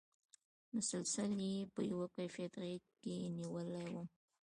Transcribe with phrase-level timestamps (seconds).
[0.75, 4.07] مسلسل یې په یوه کیفیت غېږ کې نېولی وم.